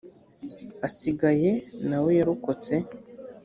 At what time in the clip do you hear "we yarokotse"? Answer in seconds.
2.03-2.73